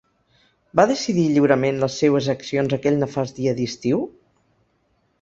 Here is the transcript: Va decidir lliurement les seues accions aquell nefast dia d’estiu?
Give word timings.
Va 0.79 0.85
decidir 0.91 1.25
lliurement 1.35 1.83
les 1.85 1.99
seues 2.05 2.31
accions 2.35 2.75
aquell 2.81 3.01
nefast 3.05 3.39
dia 3.43 3.57
d’estiu? 3.61 4.05